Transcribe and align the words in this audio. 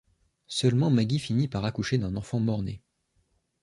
Seulement 0.47 0.89
Maggie 0.89 1.19
finit 1.19 1.47
par 1.47 1.63
accoucher 1.63 1.99
d'un 1.99 2.15
enfant 2.15 2.39
mort-né. 2.39 2.81